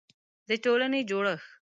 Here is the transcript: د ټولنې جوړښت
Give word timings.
د 0.47 0.49
ټولنې 0.63 0.99
جوړښت 1.09 1.41